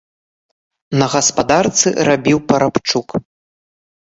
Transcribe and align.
На 1.01 1.05
гаспадарцы 1.17 1.87
рабіў 2.09 2.37
парабчук. 2.51 3.07